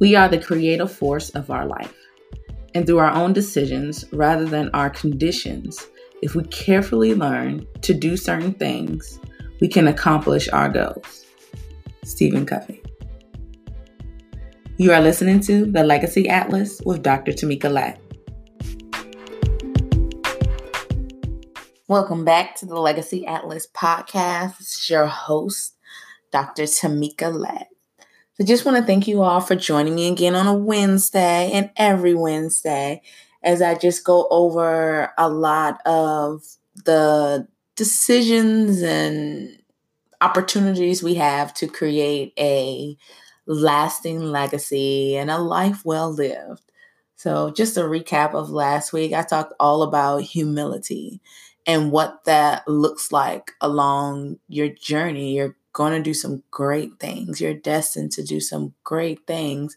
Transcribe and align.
We 0.00 0.14
are 0.14 0.30
the 0.30 0.40
creative 0.40 0.90
force 0.90 1.28
of 1.28 1.50
our 1.50 1.66
life. 1.66 1.94
And 2.74 2.86
through 2.86 3.00
our 3.00 3.10
own 3.10 3.34
decisions 3.34 4.06
rather 4.14 4.46
than 4.46 4.70
our 4.72 4.88
conditions, 4.88 5.86
if 6.22 6.34
we 6.34 6.42
carefully 6.44 7.14
learn 7.14 7.66
to 7.82 7.92
do 7.92 8.16
certain 8.16 8.54
things, 8.54 9.20
we 9.60 9.68
can 9.68 9.88
accomplish 9.88 10.48
our 10.48 10.70
goals. 10.70 11.26
Stephen 12.02 12.46
Covey. 12.46 12.82
You 14.78 14.90
are 14.92 15.02
listening 15.02 15.40
to 15.40 15.66
The 15.66 15.84
Legacy 15.84 16.30
Atlas 16.30 16.80
with 16.86 17.02
Dr. 17.02 17.32
Tamika 17.32 17.70
Latt. 17.70 18.00
Welcome 21.88 22.24
back 22.24 22.56
to 22.60 22.64
the 22.64 22.80
Legacy 22.80 23.26
Atlas 23.26 23.66
podcast. 23.76 24.60
It's 24.60 24.88
your 24.88 25.08
host, 25.08 25.76
Dr. 26.32 26.62
Tamika 26.62 27.30
Latt. 27.30 27.69
So, 28.40 28.46
just 28.46 28.64
want 28.64 28.78
to 28.78 28.82
thank 28.82 29.06
you 29.06 29.20
all 29.20 29.40
for 29.42 29.54
joining 29.54 29.94
me 29.94 30.08
again 30.08 30.34
on 30.34 30.46
a 30.46 30.54
Wednesday 30.54 31.50
and 31.52 31.70
every 31.76 32.14
Wednesday 32.14 33.02
as 33.42 33.60
I 33.60 33.74
just 33.74 34.02
go 34.02 34.26
over 34.30 35.12
a 35.18 35.28
lot 35.28 35.84
of 35.86 36.42
the 36.86 37.46
decisions 37.76 38.80
and 38.80 39.58
opportunities 40.22 41.02
we 41.02 41.14
have 41.16 41.52
to 41.54 41.66
create 41.66 42.32
a 42.38 42.96
lasting 43.46 44.20
legacy 44.20 45.16
and 45.18 45.30
a 45.30 45.38
life 45.38 45.84
well 45.84 46.10
lived. 46.10 46.62
So, 47.16 47.50
just 47.50 47.76
a 47.76 47.82
recap 47.82 48.32
of 48.32 48.48
last 48.48 48.94
week, 48.94 49.12
I 49.12 49.20
talked 49.22 49.52
all 49.60 49.82
about 49.82 50.22
humility 50.22 51.20
and 51.66 51.92
what 51.92 52.24
that 52.24 52.66
looks 52.66 53.12
like 53.12 53.52
along 53.60 54.38
your 54.48 54.70
journey. 54.70 55.36
You're 55.36 55.56
going 55.72 55.92
to 55.92 56.02
do 56.02 56.14
some 56.14 56.42
great 56.50 56.98
things, 56.98 57.40
you're 57.40 57.54
destined 57.54 58.12
to 58.12 58.22
do 58.22 58.40
some 58.40 58.74
great 58.84 59.26
things. 59.26 59.76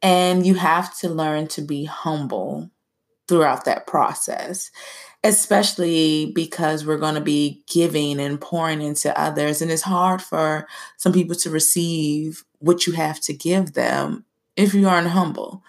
And 0.00 0.44
you 0.44 0.54
have 0.54 0.98
to 0.98 1.08
learn 1.08 1.46
to 1.48 1.62
be 1.62 1.84
humble 1.84 2.70
throughout 3.28 3.64
that 3.64 3.86
process, 3.86 4.70
especially 5.22 6.32
because 6.34 6.84
we're 6.84 6.98
going 6.98 7.14
to 7.14 7.20
be 7.20 7.62
giving 7.68 8.20
and 8.20 8.40
pouring 8.40 8.82
into 8.82 9.18
others. 9.18 9.62
And 9.62 9.70
it's 9.70 9.82
hard 9.82 10.20
for 10.20 10.66
some 10.96 11.12
people 11.12 11.36
to 11.36 11.50
receive 11.50 12.44
what 12.58 12.86
you 12.86 12.94
have 12.94 13.20
to 13.20 13.32
give 13.32 13.74
them 13.74 14.24
if 14.56 14.74
you 14.74 14.88
aren't 14.88 15.08
humble. 15.08 15.62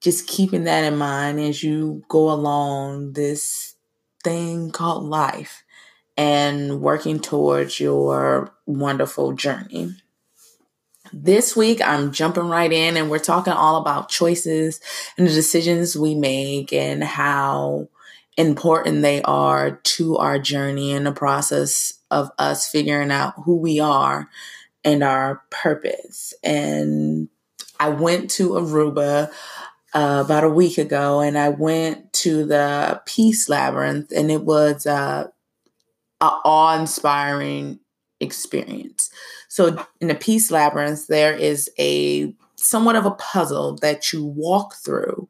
Just 0.00 0.28
keeping 0.28 0.64
that 0.64 0.84
in 0.84 0.96
mind 0.96 1.40
as 1.40 1.62
you 1.62 2.02
go 2.08 2.30
along 2.30 3.14
this 3.14 3.74
thing 4.22 4.70
called 4.70 5.04
life 5.04 5.64
and 6.16 6.80
working 6.80 7.20
towards 7.20 7.78
your 7.78 8.52
wonderful 8.66 9.32
journey. 9.32 9.94
This 11.12 11.54
week, 11.54 11.80
I'm 11.80 12.12
jumping 12.12 12.48
right 12.48 12.72
in 12.72 12.96
and 12.96 13.10
we're 13.10 13.18
talking 13.18 13.52
all 13.52 13.76
about 13.76 14.08
choices 14.08 14.80
and 15.16 15.26
the 15.26 15.32
decisions 15.32 15.96
we 15.96 16.14
make 16.14 16.72
and 16.72 17.04
how 17.04 17.88
important 18.36 19.02
they 19.02 19.22
are 19.22 19.76
to 19.82 20.16
our 20.16 20.38
journey 20.38 20.92
and 20.92 21.06
the 21.06 21.12
process 21.12 21.94
of 22.10 22.30
us 22.38 22.68
figuring 22.68 23.10
out 23.10 23.34
who 23.44 23.56
we 23.56 23.80
are 23.80 24.28
and 24.84 25.02
our 25.02 25.42
purpose. 25.50 26.34
And 26.42 27.28
I 27.80 27.88
went 27.88 28.30
to 28.32 28.50
Aruba 28.50 29.30
uh, 29.94 30.22
about 30.24 30.44
a 30.44 30.50
week 30.50 30.78
ago 30.78 31.20
and 31.20 31.38
I 31.38 31.48
went 31.48 32.12
to 32.14 32.44
the 32.44 33.00
Peace 33.06 33.48
Labyrinth 33.48 34.12
and 34.14 34.30
it 34.30 34.42
was 34.42 34.86
uh, 34.86 35.28
an 36.20 36.30
awe 36.44 36.78
inspiring 36.78 37.80
experience. 38.20 39.10
So 39.48 39.84
in 40.00 40.08
the 40.08 40.14
Peace 40.14 40.50
Labyrinth, 40.50 41.06
there 41.06 41.34
is 41.34 41.70
a 41.78 42.34
somewhat 42.56 42.96
of 42.96 43.06
a 43.06 43.10
puzzle 43.12 43.76
that 43.76 44.12
you 44.12 44.24
walk 44.24 44.74
through 44.76 45.28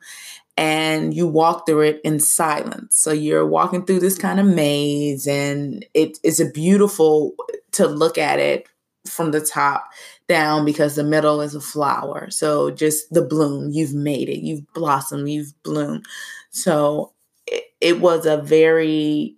and 0.56 1.12
you 1.12 1.26
walk 1.26 1.66
through 1.66 1.82
it 1.82 2.00
in 2.04 2.18
silence. 2.18 2.96
So 2.96 3.12
you're 3.12 3.46
walking 3.46 3.84
through 3.84 4.00
this 4.00 4.16
kind 4.16 4.40
of 4.40 4.46
maze 4.46 5.26
and 5.26 5.84
it 5.92 6.18
is 6.22 6.40
a 6.40 6.50
beautiful 6.50 7.34
to 7.72 7.86
look 7.86 8.16
at 8.16 8.38
it 8.38 8.68
from 9.06 9.30
the 9.32 9.40
top 9.40 9.90
down 10.28 10.64
because 10.64 10.96
the 10.96 11.04
middle 11.04 11.40
is 11.40 11.54
a 11.54 11.60
flower. 11.60 12.30
So 12.30 12.70
just 12.70 13.12
the 13.12 13.22
bloom, 13.22 13.70
you've 13.70 13.94
made 13.94 14.28
it, 14.28 14.40
you've 14.40 14.66
blossomed, 14.72 15.28
you've 15.28 15.52
bloomed. 15.62 16.06
So 16.50 17.12
it, 17.46 17.64
it 17.80 18.00
was 18.00 18.26
a 18.26 18.38
very 18.38 19.35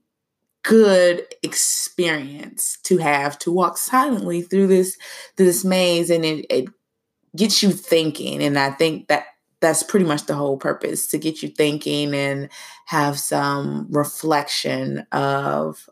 good 0.69 1.25
experience 1.43 2.77
to 2.83 2.99
have 2.99 3.39
to 3.39 3.51
walk 3.51 3.79
silently 3.79 4.43
through 4.43 4.67
this 4.67 4.99
this 5.37 5.65
maze 5.65 6.11
and 6.11 6.27
it, 6.27 6.45
it 6.51 6.69
gets 7.35 7.63
you 7.63 7.71
thinking 7.71 8.43
and 8.43 8.59
i 8.59 8.71
think 8.71 9.09
that 9.09 9.25
that's 9.61 9.83
pretty 9.83 10.05
much 10.05 10.27
the 10.27 10.35
whole 10.35 10.59
purpose 10.59 11.07
to 11.07 11.17
get 11.17 11.43
you 11.43 11.49
thinking 11.49 12.15
and 12.15 12.51
have 12.85 13.19
some 13.19 13.87
reflection 13.89 15.07
of 15.11 15.89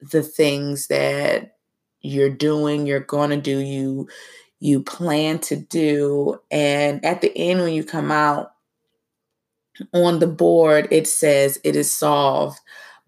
the 0.00 0.22
things 0.22 0.86
that 0.86 1.58
you're 2.00 2.30
doing 2.30 2.86
you're 2.86 3.00
going 3.00 3.28
to 3.28 3.36
do 3.36 3.58
you 3.58 4.08
you 4.60 4.82
plan 4.82 5.38
to 5.38 5.56
do. 5.56 6.38
And 6.50 7.04
at 7.04 7.22
the 7.22 7.36
end 7.36 7.60
when 7.60 7.72
you 7.72 7.82
come 7.82 8.12
out 8.12 8.52
on 9.94 10.18
the 10.18 10.26
board 10.26 10.86
it 10.90 11.08
says 11.08 11.58
it 11.64 11.74
is 11.74 11.90
solved 11.90 12.60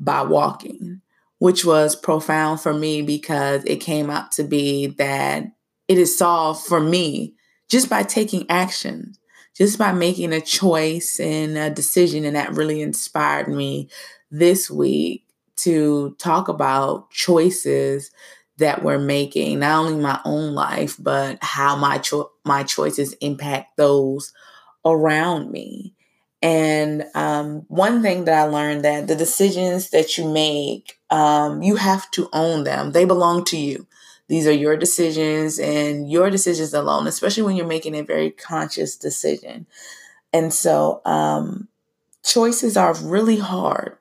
by 0.03 0.23
walking, 0.23 1.01
which 1.39 1.65
was 1.65 1.95
profound 1.95 2.61
for 2.61 2.75
me 2.75 3.03
because 3.03 3.65
it 3.65 3.77
came 3.77 4.11
out 4.11 4.33
to 4.33 4.45
be 4.45 4.89
that 4.99 5.45
it 5.89 5.99
is 5.99 6.17
solved 6.17 6.67
for 6.67 6.81
me 6.81 7.35
just 7.69 7.89
by 7.89 8.03
taking 8.03 8.45
action, 8.51 9.15
just 9.57 9.79
by 9.79 9.93
making 9.93 10.33
a 10.33 10.41
choice 10.41 11.21
and 11.21 11.57
a 11.57 11.71
decision. 11.71 12.25
And 12.25 12.37
that 12.37 12.55
really 12.55 12.83
inspired 12.83 13.49
me 13.49 13.89
this 14.31 14.71
week 14.71 15.25
to 15.57 16.17
talk 16.19 16.49
about 16.49 17.11
choices 17.11 18.11
that 18.59 18.83
we're 18.83 18.99
making, 18.99 19.61
not 19.61 19.85
only 19.85 20.01
my 20.01 20.21
own 20.25 20.55
life, 20.55 20.97
but 20.99 21.39
how 21.43 21.77
my 21.77 21.99
cho- 21.99 22.33
my 22.45 22.63
choices 22.65 23.13
impact 23.15 23.77
those 23.77 24.33
around 24.85 25.51
me. 25.51 25.95
And 26.43 27.05
um, 27.15 27.65
one 27.69 28.03
thing 28.03 28.25
that 28.25 28.37
I 28.37 28.43
learned 28.45 28.85
that 28.85 29.07
the 29.07 29.15
decisions 29.15 29.91
that 29.91 30.19
you 30.19 30.29
make, 30.29 30.99
um, 31.09 31.63
you 31.63 31.77
have 31.77 32.11
to 32.13 32.29
own 32.33 32.65
them. 32.65 32.93
They 32.93 33.05
belong 33.05 33.45
to 33.47 33.57
you. 33.57 33.87
These 34.27 34.47
are 34.49 34.53
your 34.53 34.77
decisions 34.77 35.59
and 35.59 36.11
your 36.11 36.31
decisions 36.31 36.75
alone, 36.75 37.07
especially 37.07 37.45
when 37.45 37.55
you're 37.55 37.67
making 37.67 37.95
a 37.95 38.03
very 38.03 38.31
conscious 38.31 38.97
decision. 38.97 39.67
And 40.33 40.53
so, 40.53 41.03
um, 41.05 41.69
choices 42.25 42.77
are 42.77 42.95
really 42.95 43.39
hard. 43.39 43.99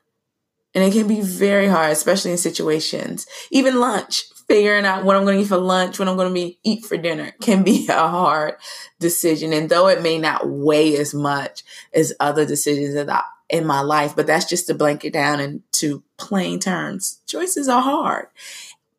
And 0.73 0.83
it 0.83 0.93
can 0.93 1.07
be 1.07 1.21
very 1.21 1.67
hard, 1.67 1.91
especially 1.91 2.31
in 2.31 2.37
situations, 2.37 3.27
even 3.51 3.79
lunch 3.79 4.23
figuring 4.51 4.85
out 4.85 5.05
what 5.05 5.15
I'm 5.15 5.23
going 5.23 5.37
to 5.37 5.43
eat 5.43 5.47
for 5.47 5.57
lunch, 5.57 5.97
what 5.97 6.09
I'm 6.09 6.17
going 6.17 6.27
to 6.27 6.33
be 6.33 6.59
eat 6.63 6.83
for 6.83 6.97
dinner 6.97 7.33
can 7.41 7.63
be 7.63 7.87
a 7.89 8.07
hard 8.09 8.55
decision. 8.99 9.53
And 9.53 9.69
though 9.69 9.87
it 9.87 10.01
may 10.01 10.17
not 10.17 10.49
weigh 10.49 10.97
as 10.97 11.13
much 11.13 11.63
as 11.93 12.13
other 12.19 12.45
decisions 12.45 12.95
in, 12.95 13.07
the, 13.07 13.23
in 13.49 13.65
my 13.65 13.79
life, 13.79 14.13
but 14.13 14.27
that's 14.27 14.49
just 14.49 14.67
to 14.67 14.73
blank 14.73 15.05
it 15.05 15.13
down 15.13 15.39
into 15.39 16.03
plain 16.17 16.59
terms. 16.59 17.21
Choices 17.27 17.69
are 17.69 17.81
hard, 17.81 18.27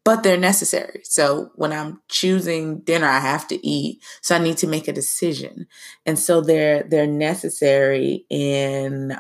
but 0.05 0.23
they're 0.23 0.39
necessary. 0.39 1.03
So 1.05 1.51
when 1.55 1.73
I'm 1.73 2.01
choosing 2.09 2.79
dinner, 2.79 3.07
I 3.07 3.21
have 3.21 3.47
to 3.49 3.67
eat. 3.67 4.03
So 4.23 4.35
I 4.35 4.39
need 4.39 4.57
to 4.59 4.67
make 4.67 4.89
a 4.89 4.93
decision. 4.93 5.67
And 6.07 6.19
so 6.19 6.41
they're 6.41 6.83
they're 6.83 7.07
necessary 7.07 8.25
in 8.31 9.19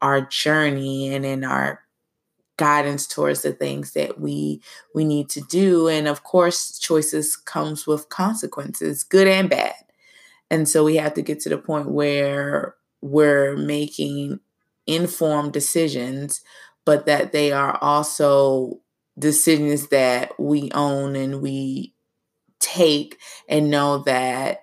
our 0.00 0.20
journey 0.20 1.12
and 1.12 1.24
in 1.26 1.42
our 1.42 1.83
guidance 2.56 3.06
towards 3.06 3.42
the 3.42 3.52
things 3.52 3.92
that 3.92 4.20
we 4.20 4.60
we 4.94 5.04
need 5.04 5.28
to 5.30 5.40
do. 5.42 5.88
And 5.88 6.08
of 6.08 6.22
course 6.24 6.78
choices 6.78 7.36
comes 7.36 7.86
with 7.86 8.08
consequences 8.08 9.02
good 9.04 9.26
and 9.28 9.50
bad. 9.50 9.74
And 10.50 10.68
so 10.68 10.84
we 10.84 10.96
have 10.96 11.14
to 11.14 11.22
get 11.22 11.40
to 11.40 11.48
the 11.48 11.58
point 11.58 11.90
where 11.90 12.76
we're 13.00 13.56
making 13.56 14.40
informed 14.86 15.52
decisions 15.52 16.42
but 16.84 17.06
that 17.06 17.32
they 17.32 17.52
are 17.52 17.78
also 17.80 18.80
decisions 19.18 19.88
that 19.88 20.38
we 20.38 20.70
own 20.72 21.16
and 21.16 21.40
we 21.40 21.94
take 22.60 23.18
and 23.48 23.70
know 23.70 23.98
that 23.98 24.60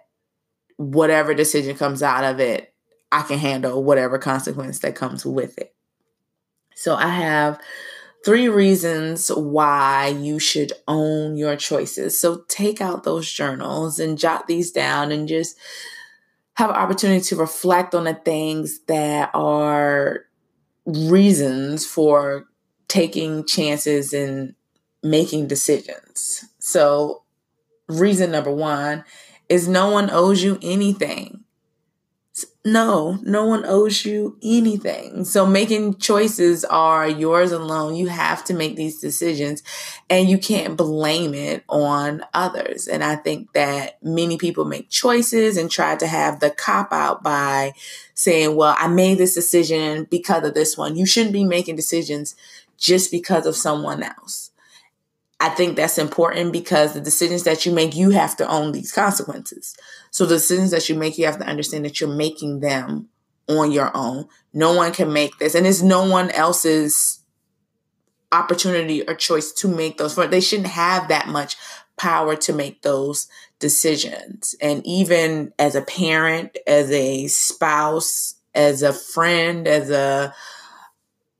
whatever 0.77 1.33
decision 1.33 1.75
comes 1.75 2.03
out 2.03 2.23
of 2.23 2.39
it 2.39 2.73
i 3.11 3.21
can 3.21 3.37
handle 3.37 3.83
whatever 3.83 4.17
consequence 4.17 4.79
that 4.79 4.95
comes 4.95 5.25
with 5.25 5.57
it 5.57 5.73
so 6.75 6.95
I 6.95 7.07
have 7.07 7.59
three 8.23 8.47
reasons 8.47 9.29
why 9.29 10.07
you 10.07 10.39
should 10.39 10.73
own 10.87 11.37
your 11.37 11.55
choices. 11.55 12.19
So 12.19 12.43
take 12.47 12.81
out 12.81 13.03
those 13.03 13.31
journals 13.31 13.99
and 13.99 14.17
jot 14.17 14.47
these 14.47 14.71
down 14.71 15.11
and 15.11 15.27
just 15.27 15.57
have 16.55 16.69
an 16.69 16.75
opportunity 16.75 17.21
to 17.21 17.35
reflect 17.35 17.95
on 17.95 18.03
the 18.03 18.13
things 18.13 18.79
that 18.87 19.31
are 19.33 20.25
reasons 20.85 21.85
for 21.85 22.47
taking 22.87 23.45
chances 23.45 24.13
and 24.13 24.53
making 25.01 25.47
decisions. 25.47 26.45
So, 26.59 27.23
reason 27.87 28.31
number 28.31 28.51
one 28.51 29.03
is 29.49 29.67
no 29.67 29.89
one 29.89 30.09
owes 30.09 30.43
you 30.43 30.59
anything. 30.61 31.40
No, 32.63 33.17
no 33.23 33.47
one 33.47 33.65
owes 33.65 34.05
you 34.05 34.37
anything. 34.43 35.25
So 35.25 35.47
making 35.47 35.95
choices 35.95 36.63
are 36.63 37.07
yours 37.09 37.51
alone. 37.51 37.95
You 37.95 38.07
have 38.07 38.43
to 38.45 38.53
make 38.53 38.75
these 38.75 38.99
decisions 38.99 39.63
and 40.11 40.29
you 40.29 40.37
can't 40.37 40.77
blame 40.77 41.33
it 41.33 41.63
on 41.67 42.23
others. 42.35 42.87
And 42.87 43.03
I 43.03 43.15
think 43.15 43.51
that 43.53 43.97
many 44.03 44.37
people 44.37 44.65
make 44.65 44.91
choices 44.91 45.57
and 45.57 45.71
try 45.71 45.95
to 45.95 46.05
have 46.05 46.39
the 46.39 46.51
cop 46.51 46.93
out 46.93 47.23
by 47.23 47.73
saying, 48.13 48.55
well, 48.55 48.75
I 48.77 48.87
made 48.87 49.17
this 49.17 49.33
decision 49.33 50.05
because 50.11 50.45
of 50.45 50.53
this 50.53 50.77
one. 50.77 50.95
You 50.95 51.07
shouldn't 51.07 51.33
be 51.33 51.43
making 51.45 51.77
decisions 51.77 52.35
just 52.77 53.09
because 53.09 53.47
of 53.47 53.55
someone 53.55 54.03
else. 54.03 54.50
I 55.41 55.49
think 55.49 55.75
that's 55.75 55.97
important 55.97 56.53
because 56.53 56.93
the 56.93 57.01
decisions 57.01 57.43
that 57.43 57.65
you 57.65 57.73
make, 57.73 57.95
you 57.95 58.11
have 58.11 58.37
to 58.37 58.47
own 58.47 58.71
these 58.71 58.91
consequences. 58.91 59.75
So 60.11 60.25
the 60.25 60.35
decisions 60.35 60.69
that 60.69 60.87
you 60.87 60.93
make, 60.93 61.17
you 61.17 61.25
have 61.25 61.39
to 61.39 61.47
understand 61.47 61.83
that 61.85 61.99
you're 61.99 62.13
making 62.13 62.59
them 62.59 63.09
on 63.49 63.71
your 63.71 63.89
own. 63.97 64.27
No 64.53 64.75
one 64.75 64.93
can 64.93 65.11
make 65.11 65.39
this, 65.39 65.55
and 65.55 65.65
it's 65.65 65.81
no 65.81 66.07
one 66.07 66.29
else's 66.29 67.21
opportunity 68.31 69.01
or 69.07 69.15
choice 69.15 69.51
to 69.53 69.67
make 69.67 69.97
those. 69.97 70.15
They 70.15 70.41
shouldn't 70.41 70.67
have 70.67 71.07
that 71.07 71.27
much 71.27 71.57
power 71.97 72.35
to 72.35 72.53
make 72.53 72.83
those 72.83 73.27
decisions. 73.57 74.55
And 74.61 74.85
even 74.85 75.53
as 75.57 75.73
a 75.73 75.81
parent, 75.81 76.57
as 76.67 76.91
a 76.91 77.27
spouse, 77.27 78.35
as 78.53 78.83
a 78.83 78.93
friend, 78.93 79.67
as 79.67 79.89
a 79.89 80.35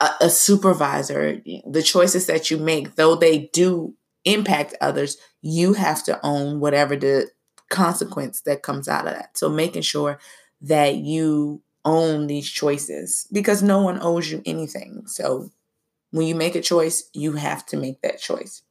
a, 0.02 0.26
a 0.26 0.30
supervisor, 0.30 1.42
the 1.70 1.82
choices 1.82 2.26
that 2.28 2.52
you 2.52 2.58
make, 2.58 2.96
though 2.96 3.16
they 3.16 3.50
do 3.54 3.96
impact 4.26 4.76
others, 4.82 5.18
you 5.42 5.74
have 5.74 6.04
to 6.04 6.20
own 6.24 6.60
whatever 6.60 6.96
the 6.96 7.30
consequence 7.70 8.42
that 8.42 8.64
comes 8.64 8.88
out 8.88 9.08
of 9.08 9.14
that. 9.14 9.38
So 9.38 9.50
making 9.50 9.84
sure 9.84 10.20
that 10.62 10.96
you 10.96 11.62
own 11.86 12.28
these 12.28 12.50
choices 12.50 13.28
because 13.32 13.64
no 13.64 13.82
one 13.82 14.00
owes 14.02 14.30
you 14.30 14.42
anything. 14.46 15.04
So 15.08 15.50
when 16.12 16.28
you 16.28 16.36
make 16.36 16.56
a 16.56 16.62
choice, 16.62 17.10
you 17.14 17.34
have 17.34 17.66
to 17.68 17.78
make 17.78 18.02
that 18.02 18.20
choice. 18.20 18.62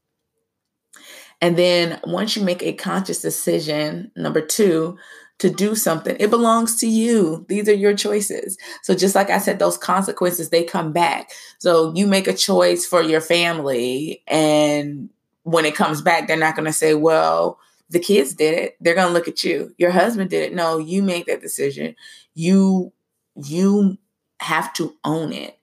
And 1.41 1.57
then 1.57 1.99
once 2.05 2.37
you 2.37 2.45
make 2.45 2.63
a 2.63 2.75
conscious 2.75 3.23
decision, 3.23 4.13
number 4.15 4.43
two, 4.43 4.99
to 5.41 5.51
do 5.51 5.75
something. 5.75 6.17
It 6.21 6.31
belongs 6.31 6.77
to 6.77 6.87
you. 6.87 7.45
These 7.49 7.69
are 7.69 7.75
your 7.75 7.95
choices. 7.95 8.57
So 8.83 8.95
just 8.95 9.15
like 9.15 9.31
I 9.31 9.39
said, 9.39 9.59
those 9.59 9.77
consequences, 9.77 10.51
they 10.51 10.65
come 10.65 10.93
back. 10.93 11.31
So 11.59 11.93
you 11.95 12.07
make 12.07 12.29
a 12.29 12.35
choice 12.35 12.87
for 12.87 13.03
your 13.03 13.21
family 13.21 14.23
and 14.27 15.11
when 15.43 15.65
it 15.65 15.75
comes 15.75 16.03
back, 16.03 16.29
they're 16.29 16.37
not 16.37 16.55
going 16.55 16.67
to 16.67 16.73
say, 16.73 16.95
well, 16.95 17.59
the 17.89 17.99
kids 17.99 18.35
did 18.35 18.57
it. 18.57 18.77
They're 18.81 18.95
going 18.95 19.09
to 19.09 19.13
look 19.13 19.27
at 19.27 19.43
you. 19.43 19.75
Your 19.79 19.91
husband 19.91 20.31
did 20.31 20.45
it. 20.45 20.55
No, 20.55 20.79
you 20.79 21.03
make 21.03 21.27
that 21.27 21.41
decision. 21.41 21.97
You 22.35 22.93
you 23.35 23.99
have 24.41 24.73
to 24.75 24.95
own 25.05 25.33
it 25.33 25.59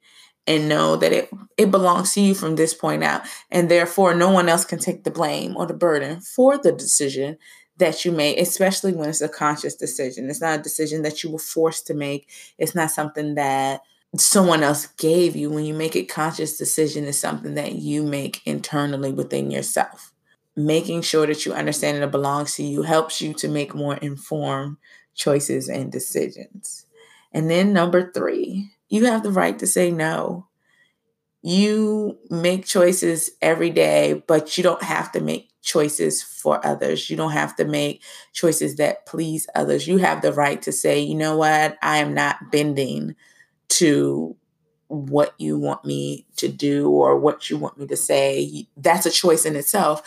and 0.46 0.68
know 0.68 0.96
that 0.96 1.12
it 1.12 1.30
it 1.56 1.70
belongs 1.70 2.14
to 2.14 2.20
you 2.20 2.34
from 2.34 2.56
this 2.56 2.74
point 2.74 3.04
out 3.04 3.22
and 3.50 3.70
therefore 3.70 4.14
no 4.14 4.30
one 4.30 4.48
else 4.48 4.64
can 4.64 4.78
take 4.78 5.04
the 5.04 5.10
blame 5.10 5.56
or 5.56 5.66
the 5.66 5.74
burden 5.74 6.20
for 6.20 6.58
the 6.58 6.72
decision 6.72 7.36
that 7.78 8.04
you 8.04 8.12
make, 8.12 8.38
especially 8.38 8.92
when 8.92 9.08
it's 9.08 9.20
a 9.20 9.28
conscious 9.28 9.74
decision. 9.74 10.28
It's 10.28 10.40
not 10.40 10.58
a 10.58 10.62
decision 10.62 11.02
that 11.02 11.22
you 11.22 11.30
were 11.30 11.38
forced 11.38 11.86
to 11.86 11.94
make. 11.94 12.28
It's 12.58 12.74
not 12.74 12.90
something 12.90 13.34
that 13.36 13.82
someone 14.16 14.62
else 14.62 14.86
gave 14.86 15.36
you. 15.36 15.50
When 15.50 15.64
you 15.64 15.74
make 15.74 15.96
a 15.96 16.04
conscious 16.04 16.58
decision, 16.58 17.04
it's 17.04 17.18
something 17.18 17.54
that 17.54 17.76
you 17.76 18.02
make 18.02 18.42
internally 18.46 19.12
within 19.12 19.50
yourself. 19.50 20.12
Making 20.56 21.02
sure 21.02 21.26
that 21.26 21.46
you 21.46 21.52
understand 21.52 22.02
it 22.02 22.10
belongs 22.10 22.56
to 22.56 22.64
you 22.64 22.82
helps 22.82 23.20
you 23.20 23.32
to 23.34 23.48
make 23.48 23.74
more 23.74 23.96
informed 23.96 24.76
choices 25.14 25.68
and 25.68 25.92
decisions. 25.92 26.86
And 27.32 27.50
then 27.50 27.72
number 27.72 28.10
three, 28.10 28.70
you 28.88 29.04
have 29.04 29.22
the 29.22 29.30
right 29.30 29.58
to 29.58 29.66
say 29.66 29.90
no. 29.90 30.46
You 31.42 32.18
make 32.30 32.66
choices 32.66 33.30
every 33.40 33.70
day, 33.70 34.24
but 34.26 34.56
you 34.56 34.64
don't 34.64 34.82
have 34.82 35.12
to 35.12 35.20
make 35.20 35.50
choices 35.68 36.22
for 36.22 36.64
others. 36.66 37.10
You 37.10 37.16
don't 37.16 37.32
have 37.32 37.54
to 37.56 37.64
make 37.66 38.02
choices 38.32 38.76
that 38.76 39.04
please 39.04 39.46
others. 39.54 39.86
You 39.86 39.98
have 39.98 40.22
the 40.22 40.32
right 40.32 40.60
to 40.62 40.72
say, 40.72 40.98
you 40.98 41.14
know 41.14 41.36
what, 41.36 41.76
I 41.82 41.98
am 41.98 42.14
not 42.14 42.50
bending 42.50 43.14
to 43.70 44.34
what 44.86 45.34
you 45.36 45.58
want 45.58 45.84
me 45.84 46.24
to 46.36 46.48
do 46.48 46.88
or 46.88 47.18
what 47.18 47.50
you 47.50 47.58
want 47.58 47.76
me 47.78 47.86
to 47.86 47.96
say. 47.96 48.66
That's 48.78 49.04
a 49.04 49.10
choice 49.10 49.44
in 49.44 49.56
itself, 49.56 50.02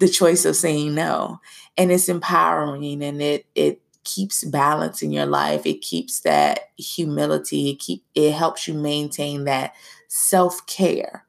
the 0.00 0.08
choice 0.08 0.44
of 0.44 0.56
saying 0.56 0.96
no. 0.96 1.40
And 1.78 1.92
it's 1.92 2.08
empowering 2.08 3.02
and 3.04 3.22
it 3.22 3.46
it 3.54 3.80
keeps 4.02 4.42
balance 4.42 5.00
in 5.00 5.12
your 5.12 5.26
life. 5.26 5.64
It 5.64 5.80
keeps 5.80 6.20
that 6.20 6.72
humility. 6.76 7.70
It 7.70 7.78
keep 7.78 8.04
it 8.16 8.32
helps 8.32 8.66
you 8.66 8.74
maintain 8.74 9.44
that 9.44 9.74
self-care 10.08 11.23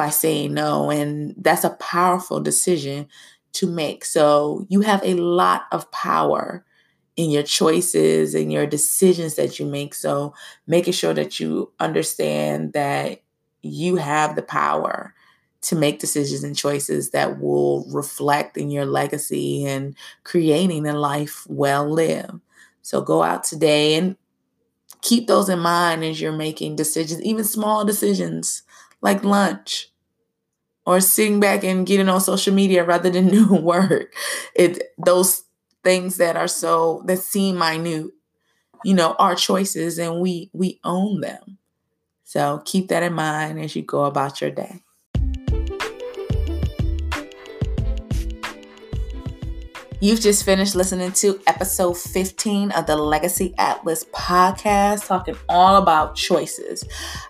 by 0.00 0.08
saying 0.08 0.54
no. 0.54 0.90
And 0.90 1.34
that's 1.36 1.62
a 1.62 1.76
powerful 1.78 2.40
decision 2.40 3.06
to 3.52 3.66
make. 3.66 4.06
So 4.06 4.64
you 4.70 4.80
have 4.80 5.02
a 5.04 5.12
lot 5.12 5.64
of 5.72 5.92
power 5.92 6.64
in 7.16 7.28
your 7.28 7.42
choices 7.42 8.34
and 8.34 8.50
your 8.50 8.66
decisions 8.66 9.34
that 9.34 9.60
you 9.60 9.66
make. 9.66 9.94
So 9.94 10.32
making 10.66 10.94
sure 10.94 11.12
that 11.12 11.38
you 11.38 11.70
understand 11.80 12.72
that 12.72 13.20
you 13.60 13.96
have 13.96 14.36
the 14.36 14.42
power 14.42 15.12
to 15.64 15.76
make 15.76 15.98
decisions 15.98 16.44
and 16.44 16.56
choices 16.56 17.10
that 17.10 17.38
will 17.38 17.84
reflect 17.90 18.56
in 18.56 18.70
your 18.70 18.86
legacy 18.86 19.66
and 19.66 19.94
creating 20.24 20.86
a 20.86 20.94
life 20.94 21.44
well 21.46 21.86
lived. 21.86 22.40
So 22.80 23.02
go 23.02 23.22
out 23.22 23.44
today 23.44 23.96
and 23.96 24.16
keep 25.02 25.26
those 25.26 25.50
in 25.50 25.58
mind 25.58 26.04
as 26.04 26.22
you're 26.22 26.32
making 26.32 26.76
decisions, 26.76 27.22
even 27.22 27.44
small 27.44 27.84
decisions 27.84 28.62
like 29.02 29.24
lunch 29.24 29.88
or 30.86 31.00
sitting 31.00 31.40
back 31.40 31.64
and 31.64 31.86
getting 31.86 32.08
on 32.08 32.20
social 32.20 32.54
media 32.54 32.84
rather 32.84 33.10
than 33.10 33.28
doing 33.30 33.62
work. 33.62 34.14
It 34.54 34.82
those 34.98 35.42
things 35.84 36.16
that 36.18 36.36
are 36.36 36.48
so 36.48 37.02
that 37.06 37.18
seem 37.18 37.58
minute, 37.58 38.08
you 38.82 38.94
know, 38.94 39.14
are 39.18 39.34
choices 39.36 39.98
and 39.98 40.20
we 40.20 40.50
we 40.54 40.80
own 40.84 41.20
them. 41.20 41.58
So 42.24 42.62
keep 42.64 42.88
that 42.88 43.02
in 43.04 43.14
mind 43.14 43.60
as 43.60 43.76
you 43.76 43.82
go 43.82 44.04
about 44.04 44.40
your 44.40 44.50
day. 44.50 44.82
You've 50.02 50.20
just 50.20 50.46
finished 50.46 50.74
listening 50.74 51.12
to 51.12 51.38
episode 51.46 51.92
15 51.92 52.70
of 52.70 52.86
the 52.86 52.96
Legacy 52.96 53.52
Atlas 53.58 54.04
podcast, 54.04 55.06
talking 55.06 55.36
all 55.46 55.76
about 55.76 56.16
choices. 56.16 56.84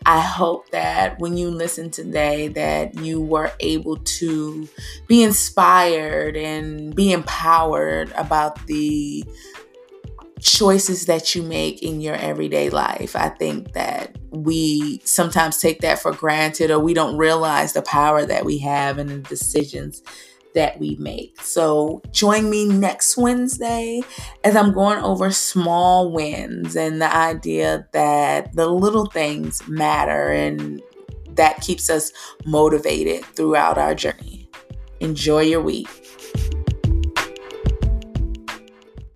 I 0.06 0.20
hope 0.20 0.70
that 0.70 1.18
when 1.18 1.36
you 1.36 1.50
listen 1.50 1.90
today 1.90 2.46
that 2.46 2.94
you 2.94 3.20
were 3.20 3.50
able 3.58 3.96
to 3.96 4.68
be 5.08 5.24
inspired 5.24 6.36
and 6.36 6.94
be 6.94 7.10
empowered 7.10 8.12
about 8.12 8.64
the 8.68 9.24
choices 10.38 11.06
that 11.06 11.34
you 11.34 11.42
make 11.42 11.82
in 11.82 12.00
your 12.00 12.14
everyday 12.14 12.70
life. 12.70 13.16
I 13.16 13.30
think 13.30 13.72
that 13.72 14.16
we 14.30 15.00
sometimes 15.04 15.58
take 15.58 15.80
that 15.80 15.98
for 15.98 16.12
granted 16.12 16.70
or 16.70 16.78
we 16.78 16.94
don't 16.94 17.16
realize 17.16 17.72
the 17.72 17.82
power 17.82 18.24
that 18.24 18.44
we 18.44 18.58
have 18.58 19.00
in 19.00 19.08
the 19.08 19.18
decisions 19.18 20.02
that 20.54 20.78
we 20.78 20.96
make. 20.98 21.40
So 21.40 22.02
join 22.10 22.50
me 22.50 22.66
next 22.66 23.16
Wednesday 23.16 24.02
as 24.44 24.56
I'm 24.56 24.72
going 24.72 24.98
over 24.98 25.30
small 25.30 26.12
wins 26.12 26.76
and 26.76 27.00
the 27.00 27.14
idea 27.14 27.88
that 27.92 28.54
the 28.54 28.66
little 28.66 29.06
things 29.06 29.66
matter 29.68 30.28
and 30.28 30.82
that 31.30 31.60
keeps 31.60 31.88
us 31.88 32.12
motivated 32.44 33.24
throughout 33.24 33.78
our 33.78 33.94
journey. 33.94 34.48
Enjoy 35.00 35.40
your 35.40 35.62
week. 35.62 35.88